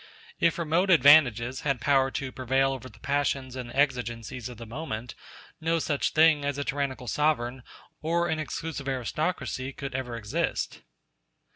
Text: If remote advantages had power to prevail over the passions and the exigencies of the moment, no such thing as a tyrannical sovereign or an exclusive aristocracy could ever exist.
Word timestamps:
If 0.39 0.57
remote 0.57 0.89
advantages 0.89 1.61
had 1.61 1.79
power 1.79 2.09
to 2.09 2.31
prevail 2.31 2.71
over 2.71 2.89
the 2.89 2.97
passions 2.97 3.55
and 3.55 3.69
the 3.69 3.75
exigencies 3.77 4.49
of 4.49 4.57
the 4.57 4.65
moment, 4.65 5.13
no 5.59 5.77
such 5.77 6.13
thing 6.13 6.43
as 6.43 6.57
a 6.57 6.63
tyrannical 6.63 7.07
sovereign 7.07 7.61
or 8.01 8.27
an 8.27 8.39
exclusive 8.39 8.89
aristocracy 8.89 9.71
could 9.73 9.93
ever 9.93 10.17
exist. 10.17 10.81